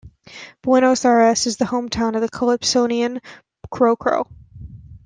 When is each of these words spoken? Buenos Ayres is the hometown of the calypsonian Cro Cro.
Buenos 0.63 1.05
Ayres 1.05 1.45
is 1.45 1.57
the 1.57 1.65
hometown 1.65 2.15
of 2.15 2.21
the 2.21 2.27
calypsonian 2.27 3.21
Cro 3.69 3.95
Cro. 3.95 4.25